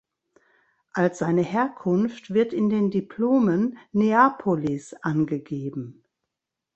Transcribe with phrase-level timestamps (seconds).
[0.93, 6.03] Als seine Herkunft wird in den Diplomen "Neapolis" angegeben.